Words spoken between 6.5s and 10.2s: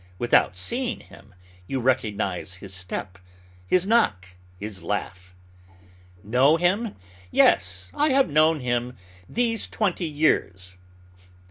him? Yes, I have known him these twenty